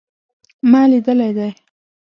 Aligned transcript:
ما 0.71 0.81
لیدلی 0.89 1.29
دی 1.37 1.49